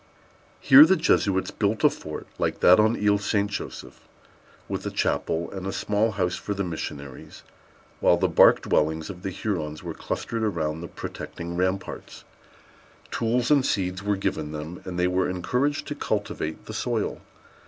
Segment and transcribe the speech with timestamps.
[0.59, 3.51] Here the Jesuits built a fort, like that on Isle St.
[3.51, 3.99] Joseph,
[4.67, 7.43] with a chapel, and a small house for the missionaries,
[7.99, 12.23] while the bark dwellings of the Hurons were clustered around the protecting ramparts.
[13.11, 17.21] Tools and seeds were given them, and they were encouraged to cultivate the soil.